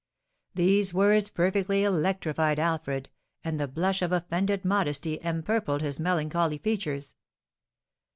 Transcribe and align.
These 0.55 0.95
words 0.95 1.29
perfectly 1.29 1.83
electrified 1.83 2.57
Alfred, 2.57 3.07
and 3.43 3.59
the 3.59 3.67
blush 3.67 4.01
of 4.01 4.11
offended 4.11 4.65
modesty 4.65 5.19
empurpled 5.21 5.81
his 5.83 5.99
melancholy 5.99 6.57
features. 6.57 7.13